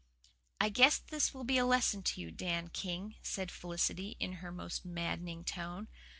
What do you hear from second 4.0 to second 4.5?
in